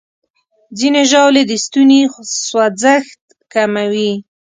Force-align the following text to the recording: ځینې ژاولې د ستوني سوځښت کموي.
ځینې 0.77 1.01
ژاولې 1.11 1.43
د 1.49 1.51
ستوني 1.65 2.01
سوځښت 2.47 3.21
کموي. 3.53 4.11